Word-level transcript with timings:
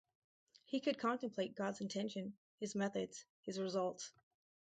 He 0.65 0.79
could 0.79 0.97
contemplate 0.97 1.53
God's 1.55 1.79
intention, 1.79 2.33
His 2.59 2.73
methods, 2.73 3.23
His 3.43 3.59
results. 3.59 4.11